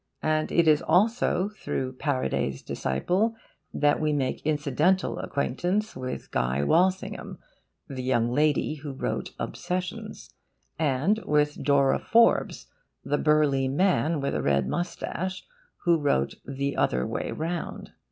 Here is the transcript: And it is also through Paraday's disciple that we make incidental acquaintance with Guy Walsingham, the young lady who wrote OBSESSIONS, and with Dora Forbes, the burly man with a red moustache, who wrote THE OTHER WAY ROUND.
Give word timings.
And 0.23 0.51
it 0.51 0.67
is 0.67 0.81
also 0.81 1.49
through 1.49 1.93
Paraday's 1.93 2.63
disciple 2.63 3.35
that 3.71 3.99
we 4.01 4.11
make 4.13 4.41
incidental 4.43 5.19
acquaintance 5.19 5.95
with 5.95 6.31
Guy 6.31 6.63
Walsingham, 6.63 7.37
the 7.87 8.01
young 8.01 8.31
lady 8.33 8.73
who 8.77 8.93
wrote 8.93 9.35
OBSESSIONS, 9.39 10.33
and 10.79 11.19
with 11.25 11.63
Dora 11.63 11.99
Forbes, 11.99 12.65
the 13.03 13.19
burly 13.19 13.67
man 13.67 14.19
with 14.21 14.33
a 14.33 14.41
red 14.41 14.67
moustache, 14.67 15.45
who 15.83 15.99
wrote 15.99 16.33
THE 16.45 16.75
OTHER 16.77 17.05
WAY 17.05 17.31
ROUND. 17.31 17.91